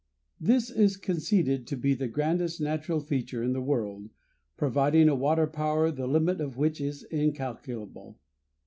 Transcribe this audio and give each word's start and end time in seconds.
This 0.39 0.71
is 0.71 0.97
conceded 0.97 1.67
to 1.67 1.77
be 1.77 1.93
the 1.93 2.07
grandest 2.07 2.59
natural 2.59 3.01
feature 3.01 3.43
in 3.43 3.53
the 3.53 3.61
world, 3.61 4.09
providing 4.57 5.07
a 5.07 5.13
water 5.13 5.45
power 5.45 5.91
the 5.91 6.07
limit 6.07 6.41
of 6.41 6.57
which 6.57 6.81
is 6.81 7.03
incalculable. 7.11 8.17